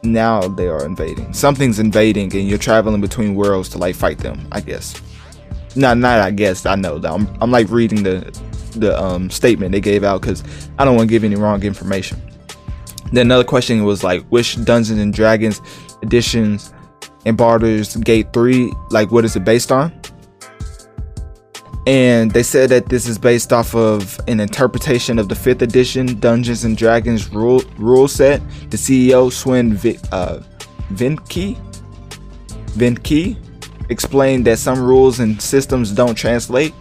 [0.01, 1.33] Now they are invading.
[1.33, 4.99] Something's invading and you're traveling between worlds to like fight them i guess.
[5.75, 7.11] Not not i guess i know that.
[7.11, 8.41] I'm, I'm like reading the
[8.75, 10.43] the um, statement they gave out because
[10.77, 12.21] i don't want to give any wrong information
[13.11, 15.61] then another question was like, which Dungeons and Dragons
[16.01, 16.73] editions
[17.25, 19.91] in Baldur's Gate 3, like what is it based on?
[21.87, 26.19] And they said that this is based off of an interpretation of the 5th edition
[26.19, 28.41] Dungeons and Dragons rule rule set.
[28.69, 30.41] The CEO Swen v- uh,
[30.93, 31.57] Vincke
[32.73, 33.37] Vincke
[33.89, 36.73] explained that some rules and systems don't translate.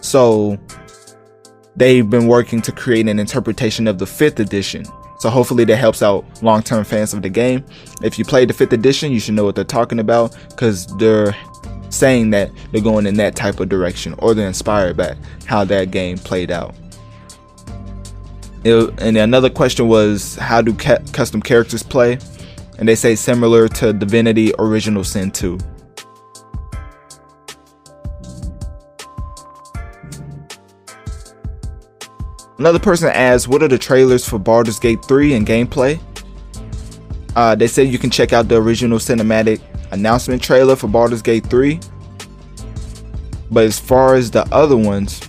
[0.00, 0.56] So
[1.74, 4.84] they've been working to create an interpretation of the 5th edition
[5.26, 7.64] so hopefully that helps out long-term fans of the game.
[8.00, 11.34] If you played the fifth edition, you should know what they're talking about because they're
[11.88, 15.90] saying that they're going in that type of direction or they're inspired by how that
[15.90, 16.76] game played out.
[18.62, 22.20] It, and another question was how do ca- custom characters play?
[22.78, 25.58] And they say similar to Divinity Original Sin 2.
[32.58, 35.98] Another person asks, "What are the trailers for Baldur's Gate 3 and gameplay?"
[37.34, 41.46] Uh, they said you can check out the original cinematic announcement trailer for Baldur's Gate
[41.46, 41.78] 3.
[43.50, 45.20] But as far as the other ones,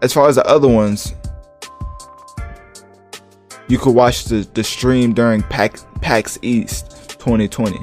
[0.00, 1.12] as far as the other ones,
[3.68, 7.78] you could watch the, the stream during PAX, PAX East 2020.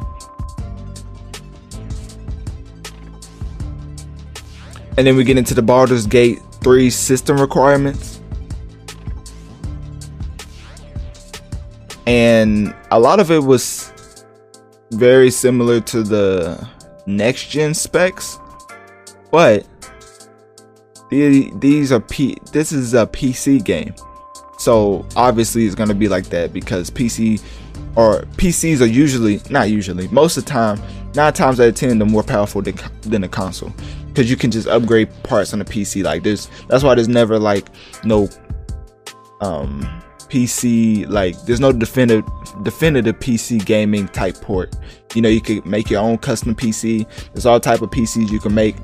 [4.99, 8.19] And then we get into the Baldur's Gate 3 system requirements.
[12.05, 13.93] And a lot of it was
[14.91, 16.67] very similar to the
[17.05, 18.39] next gen specs.
[19.31, 19.65] But
[21.09, 23.95] these are P this is a PC game.
[24.57, 27.41] So obviously it's gonna be like that because PC
[27.95, 30.81] or PCs are usually not usually most of the time
[31.15, 33.73] nine times out of ten they're more powerful than, than a console
[34.19, 36.03] because you can just upgrade parts on a PC.
[36.03, 37.69] Like there's that's why there's never like
[38.03, 38.27] no
[39.39, 42.29] um PC like there's no definitive
[42.63, 44.75] definitive PC gaming type port.
[45.15, 47.07] You know, you can make your own custom PC.
[47.31, 48.75] There's all type of PCs you can make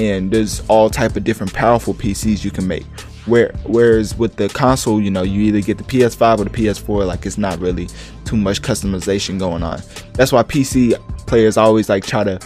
[0.00, 2.84] and there's all type of different powerful PCs you can make.
[3.26, 7.06] Where whereas with the console, you know, you either get the PS5 or the PS4,
[7.06, 7.88] like it's not really
[8.24, 9.80] too much customization going on.
[10.14, 10.98] That's why PC
[11.28, 12.40] players always like try to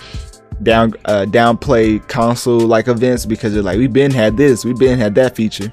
[0.64, 4.98] down uh, downplay console like events because they're like we've been had this, we've been
[4.98, 5.72] had that feature.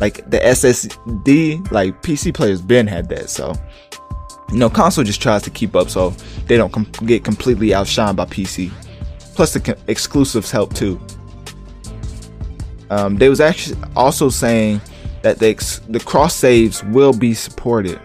[0.00, 3.30] Like the SSD, like PC players been had that.
[3.30, 3.54] So
[4.50, 6.10] you know, console just tries to keep up so
[6.46, 8.70] they don't com- get completely outshined by PC.
[9.34, 11.00] Plus the co- exclusives help too.
[12.90, 14.82] Um, they was actually also saying
[15.22, 17.98] that the ex- the cross saves will be supported.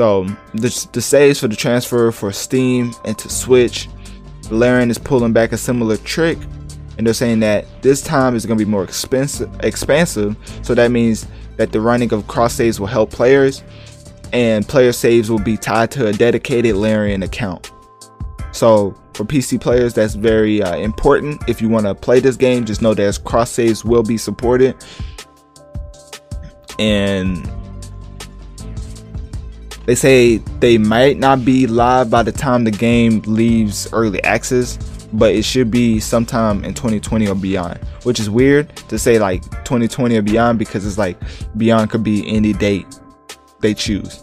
[0.00, 3.86] So the, the saves for the transfer for Steam and to Switch,
[4.50, 6.38] Larian is pulling back a similar trick,
[6.96, 10.38] and they're saying that this time is going to be more expensive, expansive.
[10.62, 11.26] So that means
[11.58, 13.62] that the running of cross saves will help players,
[14.32, 17.70] and player saves will be tied to a dedicated Larian account.
[18.52, 21.46] So for PC players, that's very uh, important.
[21.46, 24.82] If you want to play this game, just know that cross saves will be supported,
[26.78, 27.46] and
[29.86, 34.76] they say they might not be live by the time the game leaves early access,
[35.12, 37.78] but it should be sometime in 2020 or beyond.
[38.04, 41.18] Which is weird to say like 2020 or beyond because it's like
[41.56, 42.86] beyond could be any date
[43.60, 44.22] they choose.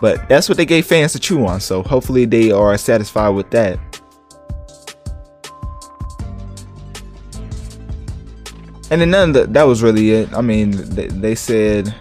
[0.00, 3.50] But that's what they gave fans to chew on, so hopefully they are satisfied with
[3.50, 3.78] that.
[8.90, 10.32] And then none that, that was really it.
[10.32, 11.94] I mean, they, they said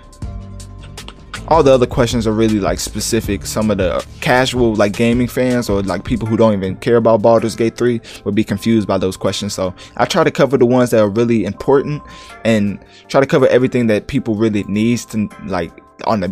[1.50, 3.46] all the other questions are really like specific.
[3.46, 7.22] Some of the casual like gaming fans or like people who don't even care about
[7.22, 9.54] Baldur's Gate 3 would be confused by those questions.
[9.54, 12.04] So I try to cover the ones that are really important
[12.46, 15.72] and try to cover everything that people really needs to like
[16.06, 16.32] on a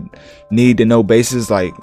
[0.51, 1.49] need to know basis.
[1.49, 1.73] Like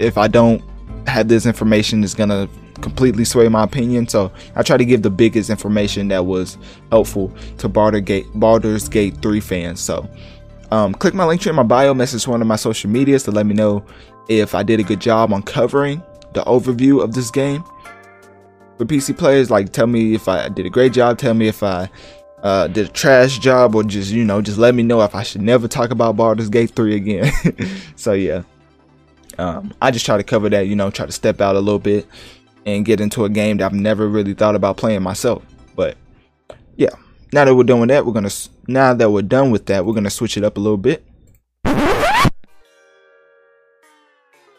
[0.00, 0.62] if I don't
[1.06, 2.48] have this information, it's gonna
[2.80, 4.08] completely sway my opinion.
[4.08, 6.58] So I try to give the biggest information that was
[6.90, 9.78] helpful to Baldur's Gate, Baldur's Gate 3 fans.
[9.78, 10.08] So
[10.70, 13.46] um, click my Linktree in my bio, message one of my social medias to let
[13.46, 13.84] me know
[14.28, 16.02] if I did a good job on covering
[16.32, 17.64] the overview of this game.
[18.78, 19.50] for PC players.
[19.50, 21.18] Like, tell me if I did a great job.
[21.18, 21.90] Tell me if I
[22.42, 25.22] uh, did a trash job, or just you know, just let me know if I
[25.22, 27.30] should never talk about Baldur's Gate three again.
[27.96, 28.42] so yeah,
[29.38, 30.66] um, I just try to cover that.
[30.66, 32.06] You know, try to step out a little bit
[32.64, 35.42] and get into a game that I've never really thought about playing myself.
[35.74, 35.96] But
[36.76, 36.90] yeah,
[37.32, 38.30] now that we're done with that, we're gonna
[38.66, 41.04] now that we're done with that, we're gonna switch it up a little bit.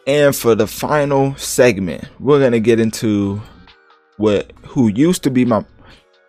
[0.06, 3.40] And for the final segment, we're gonna get into
[4.16, 5.64] what who used to be my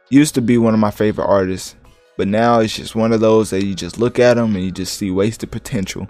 [0.09, 1.75] used to be one of my favorite artists,
[2.17, 4.71] but now it's just one of those that you just look at them and you
[4.71, 6.07] just see wasted potential.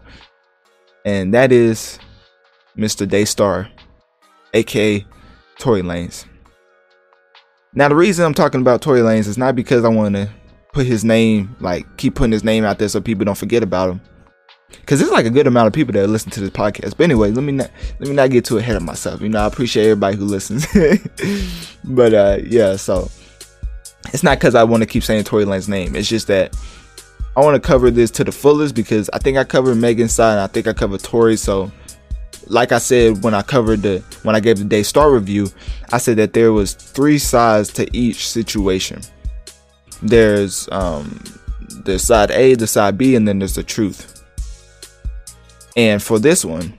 [1.05, 1.99] And that is
[2.77, 3.07] Mr.
[3.07, 3.69] Daystar,
[4.53, 5.05] aka
[5.57, 6.25] Tory Lanez.
[7.75, 10.29] Now the reason I'm talking about Tory Lanez is not because I want to
[10.73, 13.89] put his name like keep putting his name out there so people don't forget about
[13.89, 14.01] him.
[14.88, 16.97] Cause there's like a good amount of people that listen to this podcast.
[16.97, 19.21] But anyway, let me not let me not get too ahead of myself.
[19.21, 20.67] You know, I appreciate everybody who listens.
[21.83, 23.09] but uh yeah, so
[24.13, 25.95] it's not because I want to keep saying Tory Lanez's name.
[25.95, 26.55] It's just that
[27.36, 30.33] I want to cover this to the fullest because I think I covered Megan's side
[30.33, 31.38] and I think I covered Tory.
[31.38, 31.71] So
[32.47, 35.49] like I said when I covered the when I gave the Daystar review,
[35.91, 39.01] I said that there was three sides to each situation.
[40.01, 41.23] There's um
[41.97, 44.23] side A, the side B, and then there's the truth.
[45.75, 46.77] And for this one,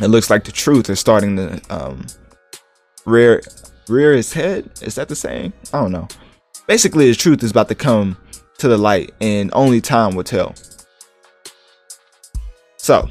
[0.00, 2.06] it looks like the truth is starting to um
[3.04, 3.42] rear
[3.88, 4.70] rear its head.
[4.82, 5.52] Is that the saying?
[5.72, 6.08] I don't know.
[6.66, 8.16] Basically, the truth is about to come
[8.58, 10.54] to the light, and only time will tell.
[12.76, 13.08] So,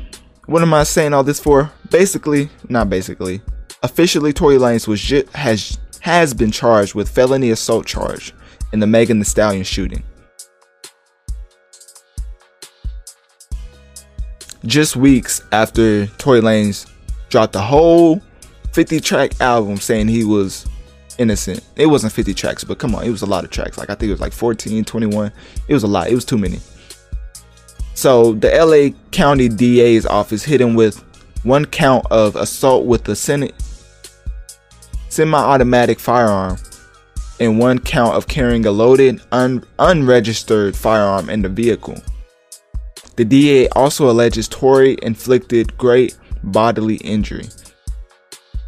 [0.47, 1.71] what am I saying all this for?
[1.91, 3.41] Basically, not basically.
[3.83, 8.33] Officially, Tory Lanez was ju- has has been charged with felony assault charge
[8.73, 10.03] in the Megan Thee Stallion shooting.
[14.65, 16.89] Just weeks after Tory Lanez
[17.29, 18.21] dropped the whole
[18.73, 20.65] 50 track album saying he was
[21.17, 21.62] innocent.
[21.75, 23.77] It wasn't 50 tracks, but come on, it was a lot of tracks.
[23.77, 25.31] Like I think it was like 14, 21.
[25.67, 26.07] It was a lot.
[26.10, 26.60] It was too many.
[27.97, 31.03] So the LA County DA's office hit him with
[31.41, 33.15] one count of assault with a
[35.10, 36.57] semi-automatic firearm
[37.39, 41.97] and one count of carrying a loaded un- unregistered firearm in the vehicle.
[43.15, 47.49] The DA also alleges Tory inflicted great bodily injury.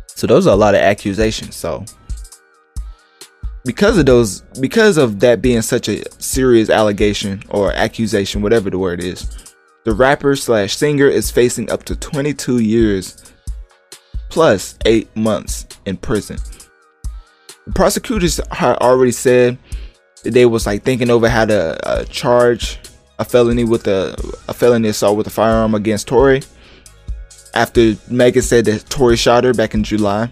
[0.08, 1.56] So those are a lot of accusations.
[1.56, 1.86] So
[3.66, 8.78] because of those because of that being such a serious allegation or accusation whatever the
[8.78, 9.50] word is
[9.86, 13.34] the rapper slash singer is facing up to 22 years
[14.30, 16.38] plus 8 months in prison.
[17.66, 19.58] The prosecutors had already said
[20.24, 22.80] that they was like thinking over how to uh, charge
[23.20, 24.16] a felony with a,
[24.48, 26.42] a felony assault with a firearm against Tory
[27.54, 30.32] after Megan said that Tory shot her back in July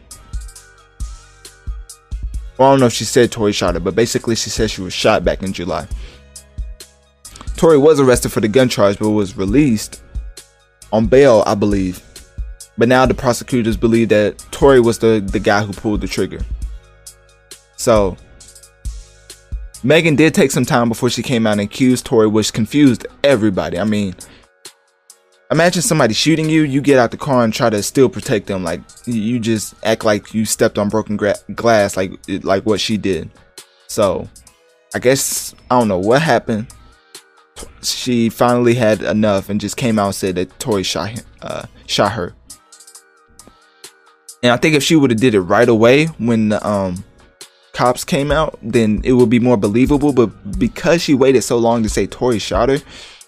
[2.58, 4.82] well, I don't know if she said Tory shot her, but basically she said she
[4.82, 5.88] was shot back in July.
[7.56, 10.02] Tory was arrested for the gun charge, but was released
[10.92, 12.04] on bail, I believe.
[12.78, 16.40] But now the prosecutors believe that Tory was the, the guy who pulled the trigger.
[17.76, 18.18] So,
[19.84, 23.80] Megan did take some time before she came out and accused Tory, which confused everybody.
[23.80, 24.16] I mean,
[25.52, 28.64] imagine somebody shooting you you get out the car and try to still protect them
[28.64, 32.12] like you just act like you stepped on broken gra- glass like
[32.44, 33.30] like what she did.
[33.88, 34.28] So
[34.96, 36.68] i guess i don't know what happened.
[37.82, 41.66] She finally had enough and just came out and said that toy shot him, uh,
[41.88, 42.36] shot her.
[44.44, 47.04] And i think if she would have did it right away when the um
[47.74, 50.28] cops came out then it would be more believable but
[50.58, 52.80] because she waited so long to say tory shot her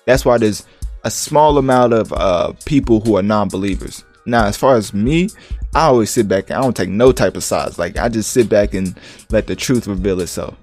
[0.05, 0.65] that's why there's
[1.04, 4.04] a small amount of uh, people who are non-believers.
[4.26, 5.30] Now, as far as me,
[5.74, 6.52] I always sit back.
[6.52, 7.78] I don't take no type of sides.
[7.78, 10.56] Like I just sit back and let the truth reveal itself.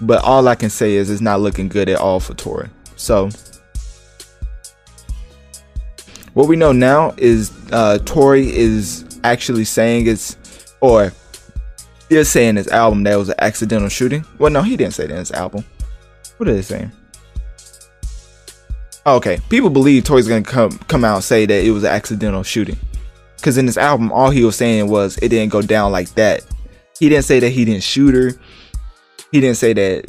[0.00, 2.68] But all I can say is it's not looking good at all for Tory.
[2.96, 3.30] So
[6.34, 10.36] what we know now is uh, Tory is actually saying it's
[10.80, 11.12] or
[12.10, 14.24] is saying his album that was an accidental shooting.
[14.38, 15.64] Well, no, he didn't say that in his album.
[16.36, 16.92] What are they saying?
[19.06, 21.90] Oh, okay, people believe Tory's gonna come come out and say that it was an
[21.90, 22.78] accidental shooting,
[23.36, 26.42] because in this album, all he was saying was it didn't go down like that.
[26.98, 28.40] He didn't say that he didn't shoot her.
[29.30, 30.06] He didn't say that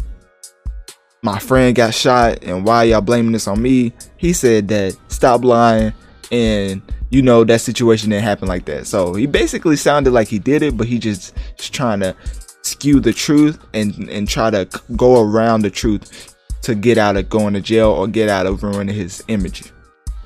[1.21, 3.91] my friend got shot and why y'all blaming this on me.
[4.15, 5.93] He said that stop lying
[6.31, 8.85] and you know that situation didn't happen like that.
[8.87, 12.15] So he basically sounded like he did it, but he just, just trying to
[12.61, 16.34] skew the truth and and try to go around the truth
[16.65, 19.71] to get out of going to jail or get out of ruining his image,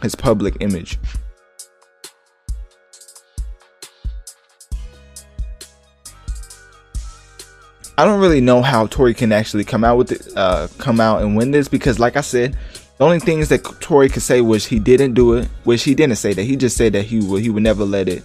[0.02, 0.98] his public image.
[7.98, 11.22] I don't really know how Tory can actually come out with it, uh, come out
[11.22, 12.56] and win this because, like I said,
[12.98, 16.16] the only things that Tory could say was he didn't do it, which he didn't
[16.16, 16.44] say that.
[16.44, 18.24] He just said that he would he would never let it.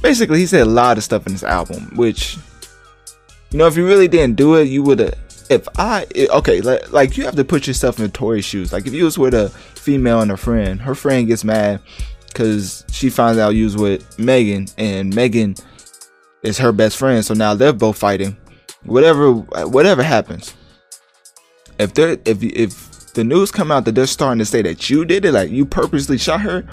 [0.00, 2.36] Basically, he said a lot of stuff in this album, which
[3.50, 5.23] you know, if you really didn't do it, you would have.
[5.50, 8.72] If I okay, like, like you have to put yourself in Tory's shoes.
[8.72, 11.80] Like if you was with a female and a friend, her friend gets mad
[12.28, 15.54] because she finds out you was with Megan, and Megan
[16.42, 17.24] is her best friend.
[17.24, 18.36] So now they're both fighting.
[18.84, 20.54] Whatever, whatever happens,
[21.78, 25.04] if they're if if the news come out that they're starting to say that you
[25.04, 26.66] did it, like you purposely shot her,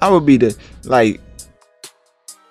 [0.00, 1.20] I would be the like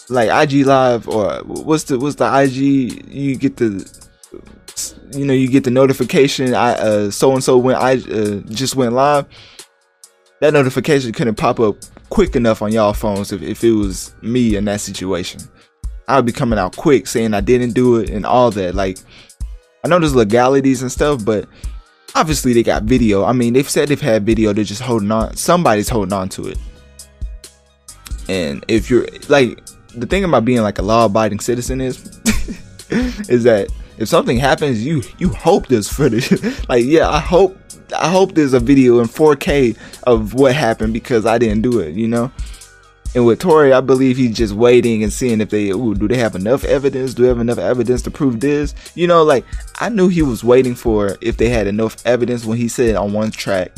[0.10, 4.07] like IG live or what's the what's the IG you get the
[5.12, 8.76] you know you get the notification I uh so and so went I uh, just
[8.76, 9.26] went live
[10.42, 11.76] that notification couldn't pop up
[12.10, 15.42] quick enough on y'all phones if, if it was me in that situation
[16.08, 18.98] I would be coming out quick saying I didn't do it and all that like
[19.84, 21.48] I know there's legalities and stuff but
[22.18, 23.24] obviously they got video.
[23.24, 24.54] I mean, they've said they've had video.
[24.54, 25.36] They're just holding on.
[25.36, 26.58] Somebody's holding on to it.
[28.28, 29.64] And if you're like,
[29.96, 31.98] the thing about being like a law-abiding citizen is,
[33.30, 36.32] is that if something happens, you you hope there's footage.
[36.70, 37.58] like, yeah, I hope
[37.96, 41.96] I hope there's a video in 4K of what happened because I didn't do it.
[41.96, 42.32] You know.
[43.16, 46.18] And with Tory, I believe he's just waiting and seeing if they, ooh, do they
[46.18, 47.14] have enough evidence?
[47.14, 48.76] Do they have enough evidence to prove this?
[48.96, 49.46] You know, like
[49.80, 53.14] I knew he was waiting for if they had enough evidence when he said on
[53.14, 53.72] one track,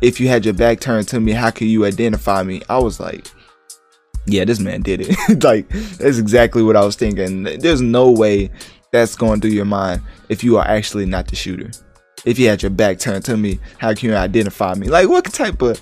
[0.00, 2.62] if you had your back turned to me, how can you identify me?
[2.68, 3.26] I was like,
[4.26, 5.16] yeah, this man did it.
[5.44, 7.42] like that's exactly what I was thinking.
[7.42, 8.50] There's no way
[8.94, 11.68] that's going through your mind if you are actually not the shooter.
[12.24, 14.86] If you had your back turned to me, how can you identify me?
[14.86, 15.80] Like what type of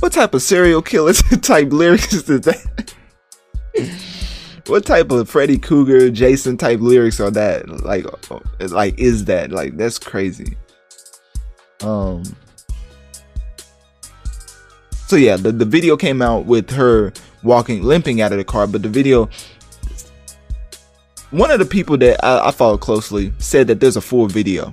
[0.00, 2.94] what type of serial killer type lyrics is that?
[4.66, 7.68] what type of Freddy Cougar, Jason type lyrics are that?
[7.84, 8.04] Like,
[8.72, 10.56] like is that like that's crazy?
[11.82, 12.24] Um.
[15.06, 17.12] So yeah, the the video came out with her
[17.44, 19.30] walking, limping out of the car, but the video.
[21.30, 24.72] One of the people that I, I followed closely said that there's a full video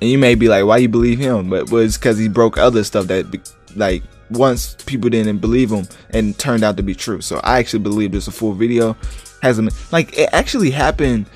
[0.00, 1.48] and you may be like, why you believe him?
[1.48, 6.38] But was because he broke other stuff that, like, once people didn't believe him and
[6.38, 7.20] turned out to be true.
[7.20, 8.96] So I actually believe there's a full video.
[9.42, 11.26] Hasn't like it actually happened.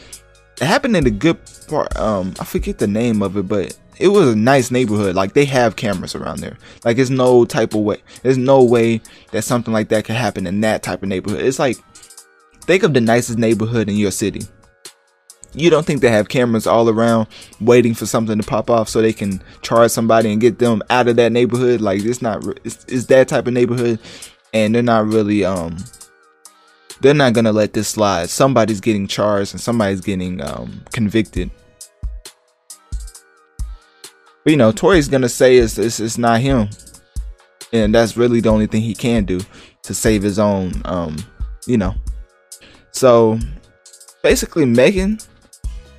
[0.60, 1.96] It happened in a good part.
[1.96, 5.14] Um, I forget the name of it, but it was a nice neighborhood.
[5.14, 6.56] Like they have cameras around there.
[6.84, 7.98] Like it's no type of way.
[8.22, 9.00] There's no way
[9.30, 11.44] that something like that could happen in that type of neighborhood.
[11.44, 11.76] It's like
[12.70, 14.42] think of the nicest neighborhood in your city.
[15.54, 17.26] You don't think they have cameras all around
[17.60, 21.08] waiting for something to pop off so they can charge somebody and get them out
[21.08, 21.80] of that neighborhood?
[21.80, 23.98] Like it's not it's, it's that type of neighborhood
[24.54, 25.78] and they're not really um
[27.00, 28.30] they're not gonna let this slide.
[28.30, 31.50] Somebody's getting charged and somebody's getting um convicted.
[34.44, 36.68] But you know Tory's gonna say it's, it's, it's not him.
[37.72, 39.40] And that's really the only thing he can do
[39.82, 41.16] to save his own um
[41.66, 41.96] you know
[42.92, 43.38] so
[44.22, 45.18] basically Megan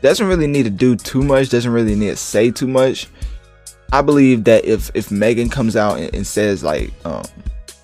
[0.02, 3.08] doesn't really need to do too much, doesn't really need to say too much.
[3.94, 7.24] I believe that if if Megan comes out and, and says like, um,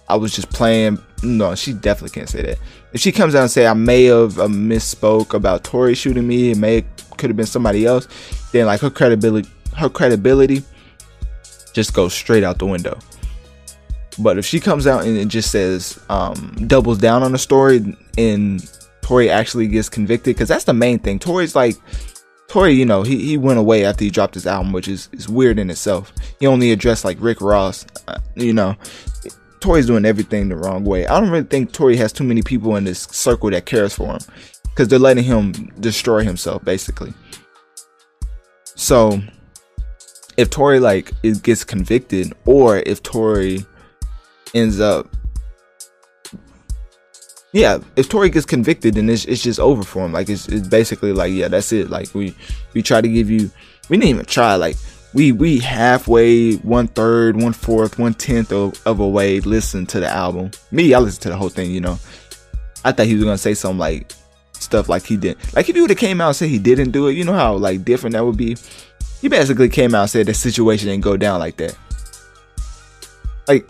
[0.09, 2.59] I was just playing, no, she definitely can't say that.
[2.93, 6.51] If she comes out and say I may have uh, misspoke about Tory shooting me,
[6.51, 6.85] it may
[7.17, 8.07] could have been somebody else,
[8.51, 10.63] then like her credibility, her credibility,
[11.73, 12.97] just goes straight out the window.
[14.19, 18.67] But if she comes out and just says, um, doubles down on the story and
[19.07, 21.17] Tory actually gets convicted because that's the main thing.
[21.17, 21.77] Tory's like
[22.49, 25.29] Tory, you know, he, he went away after he dropped his album, which is, is
[25.29, 26.11] weird in itself.
[26.41, 28.75] He only addressed like Rick Ross, uh, you know.
[29.61, 31.07] Tory's doing everything the wrong way.
[31.07, 34.07] I don't really think Tory has too many people in this circle that cares for
[34.11, 34.19] him
[34.65, 37.13] because they're letting him destroy himself basically.
[38.75, 39.21] So
[40.35, 43.65] if Tory like it gets convicted or if Tory
[44.53, 45.07] ends up
[47.57, 50.13] yeah, if Tory gets convicted, then it's, it's just over for him.
[50.13, 51.89] Like it's, it's basically like yeah, that's it.
[51.89, 52.35] Like we
[52.75, 53.49] we try to give you,
[53.89, 54.53] we didn't even try.
[54.55, 54.75] Like
[55.15, 59.99] we we halfway, one third, one fourth, one tenth of, of a way listen to
[59.99, 60.51] the album.
[60.69, 61.71] Me, I listened to the whole thing.
[61.71, 61.99] You know,
[62.85, 64.13] I thought he was gonna say something like
[64.53, 65.55] stuff like he didn't.
[65.55, 67.33] Like if he would have came out and said he didn't do it, you know
[67.33, 68.55] how like different that would be.
[69.19, 71.75] He basically came out and said the situation didn't go down like that.
[73.47, 73.67] Like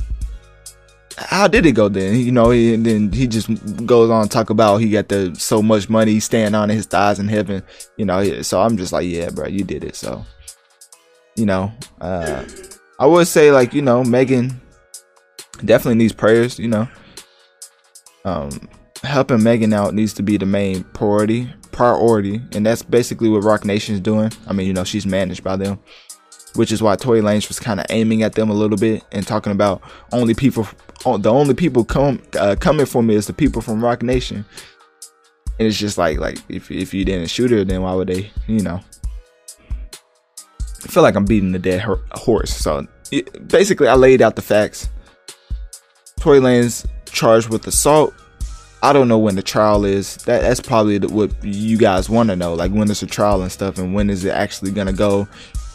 [1.17, 2.15] how did it go then?
[2.15, 3.49] You know, and then he just
[3.85, 7.27] goes on talk about he got the so much money stand on his thighs in
[7.27, 7.63] heaven.
[7.97, 9.95] You know, so I'm just like, yeah, bro, you did it.
[9.95, 10.25] So,
[11.35, 12.45] you know, uh,
[12.99, 14.61] I would say like, you know, Megan
[15.65, 16.59] definitely needs prayers.
[16.59, 16.87] You know,
[18.23, 18.69] um,
[19.03, 21.51] helping Megan out needs to be the main priority.
[21.71, 24.31] priority, and that's basically what Roc Nation is doing.
[24.47, 25.79] I mean, you know, she's managed by them,
[26.57, 29.25] which is why Tory Lanez was kind of aiming at them a little bit and
[29.25, 29.81] talking about
[30.11, 30.67] only people,
[31.03, 34.43] the only people come uh, coming for me is the people from Roc Nation.
[35.59, 38.31] And it's just like, like if if you didn't shoot her, then why would they,
[38.47, 38.79] you know?
[40.83, 41.81] I feel like I'm beating the dead
[42.11, 42.55] horse.
[42.55, 42.87] So
[43.47, 44.89] basically, I laid out the facts.
[46.19, 48.13] Tory Lanez charged with assault.
[48.83, 50.17] I don't know when the trial is.
[50.25, 52.53] That that's probably what you guys want to know.
[52.53, 55.27] Like when is the trial and stuff, and when is it actually gonna go,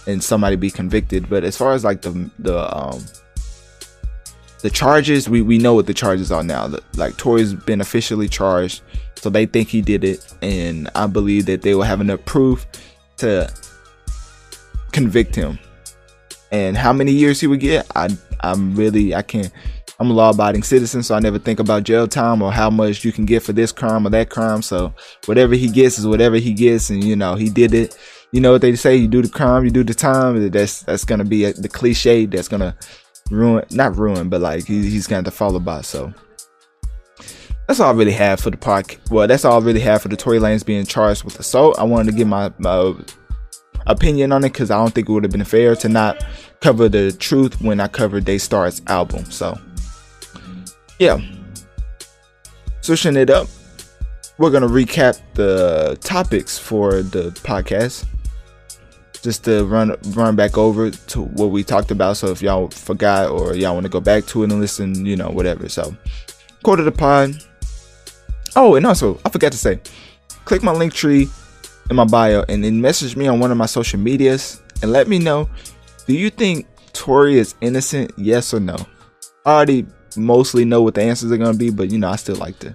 [0.06, 1.28] and somebody be convicted.
[1.28, 3.04] But as far as like the the um
[4.62, 6.72] the charges, we we know what the charges are now.
[6.96, 8.82] Like Tory's been officially charged,
[9.16, 12.66] so they think he did it, and I believe that they will have enough proof
[13.18, 13.52] to
[14.92, 15.58] convict him.
[16.50, 18.08] And how many years he would get, I
[18.40, 19.50] I'm really I can't
[20.02, 23.04] I'm a law abiding citizen, so I never think about jail time or how much
[23.04, 24.60] you can get for this crime or that crime.
[24.60, 24.92] So
[25.26, 27.96] whatever he gets is whatever he gets, and you know he did it.
[28.32, 30.50] You know what they say: you do the crime, you do the time.
[30.50, 32.76] That's that's gonna be a, the cliche that's gonna
[33.30, 35.82] ruin, not ruin, but like he, he's gonna have to follow by.
[35.82, 36.12] So
[37.66, 38.98] that's all I really have for the park.
[39.10, 41.78] Well, that's all I really have for the Tory Lanez being charged with assault.
[41.78, 42.94] I wanted to give my, my
[43.86, 46.24] opinion on it because I don't think it would have been fair to not
[46.60, 49.24] cover the truth when I covered Daystar's album.
[49.26, 49.58] So
[50.98, 51.20] yeah.
[52.80, 53.46] Switching it up,
[54.38, 58.06] we're gonna recap the topics for the podcast.
[59.22, 62.16] Just to run run back over to what we talked about.
[62.16, 65.16] So if y'all forgot or y'all want to go back to it and listen, you
[65.16, 65.68] know, whatever.
[65.68, 65.96] So
[66.62, 67.34] quarter the pod.
[68.56, 69.80] Oh, and also I forgot to say,
[70.44, 71.30] click my Linktree
[71.88, 75.08] in my bio and then message me on one of my social medias and let
[75.08, 75.48] me know
[76.06, 78.12] do you think Tory is innocent?
[78.16, 78.76] Yes or no?
[79.46, 82.36] I already mostly know what the answers are gonna be, but you know, I still
[82.36, 82.74] like to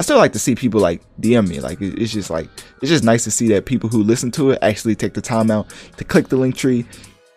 [0.00, 1.60] I still like to see people like DM me.
[1.60, 2.48] Like it's just like
[2.80, 5.50] it's just nice to see that people who listen to it actually take the time
[5.50, 6.86] out to click the Linktree,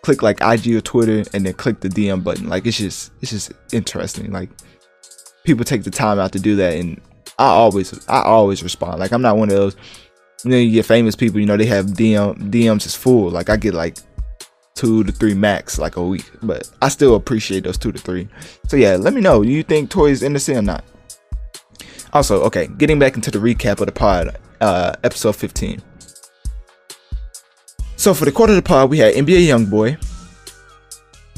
[0.02, 2.48] click like IG or Twitter, and then click the DM button.
[2.48, 4.30] Like it's just it's just interesting.
[4.30, 4.50] Like
[5.44, 7.00] people take the time out to do that, and
[7.38, 9.00] I always I always respond.
[9.00, 9.76] Like I'm not one of those.
[10.44, 11.40] You know, you get famous people.
[11.40, 13.28] You know, they have DM DMs is full.
[13.30, 13.98] Like I get like
[14.74, 16.30] two to three max like a week.
[16.42, 18.28] But I still appreciate those two to three.
[18.68, 19.42] So yeah, let me know.
[19.42, 20.84] Do you think Tory's innocent or not?
[22.12, 25.82] Also, okay, getting back into the recap of the pod, uh, episode 15.
[27.96, 29.98] So for the quarter of the pod, we had NBA YoungBoy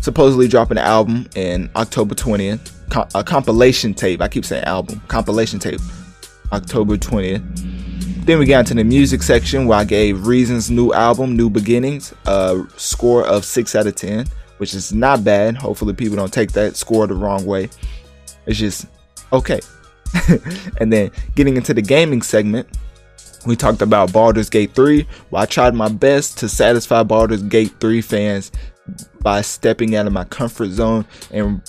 [0.04, 2.70] supposedly dropping an album in October 20th,
[3.14, 4.20] a compilation tape.
[4.20, 5.80] I keep saying album, compilation tape,
[6.52, 7.42] October 20th.
[8.26, 12.12] Then we got into the music section where I gave Reason's new album, New Beginnings,
[12.26, 14.26] a score of 6 out of 10,
[14.58, 15.56] which is not bad.
[15.56, 17.70] Hopefully, people don't take that score the wrong way.
[18.44, 18.86] It's just
[19.32, 19.60] okay.
[20.80, 22.68] and then getting into the gaming segment,
[23.46, 25.06] we talked about Baldur's Gate 3.
[25.30, 28.52] Well, I tried my best to satisfy Baldur's Gate 3 fans
[29.20, 31.62] by stepping out of my comfort zone and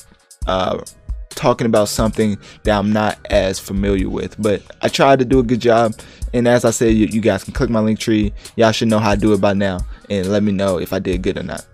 [0.47, 0.83] uh,
[1.29, 4.41] talking about something that I'm not as familiar with.
[4.41, 5.93] But I tried to do a good job.
[6.33, 8.31] And as I said, you, you guys can click my Linktree.
[8.55, 9.79] Y'all should know how to do it by now.
[10.09, 11.65] And let me know if I did good or not.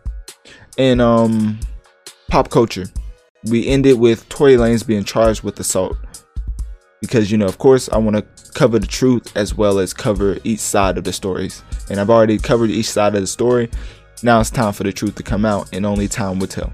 [0.78, 1.60] And um
[2.30, 2.86] pop culture.
[3.44, 5.98] We ended with Tory Lanez being charged with assault.
[7.02, 10.38] Because, you know, of course, I want to cover the truth as well as cover
[10.44, 11.64] each side of the stories.
[11.90, 13.72] And I've already covered each side of the story.
[14.22, 16.72] Now it's time for the truth to come out, and only time will tell.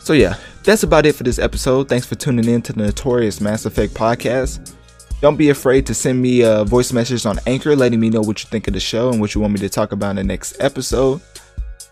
[0.00, 1.90] So yeah, that's about it for this episode.
[1.90, 4.74] Thanks for tuning in to the Notorious Mass Effect podcast.
[5.20, 8.42] Don't be afraid to send me a voice message on Anchor letting me know what
[8.42, 10.24] you think of the show and what you want me to talk about in the
[10.24, 11.20] next episode.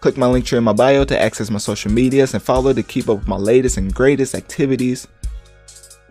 [0.00, 3.10] Click my Linktree in my bio to access my social medias and follow to keep
[3.10, 5.08] up with my latest and greatest activities.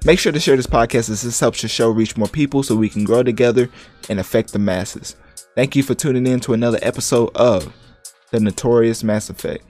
[0.05, 2.75] Make sure to share this podcast as this helps the show reach more people so
[2.75, 3.71] we can grow together
[4.07, 5.15] and affect the masses.
[5.55, 7.73] Thank you for tuning in to another episode of
[8.29, 9.65] The Notorious Mass Effect.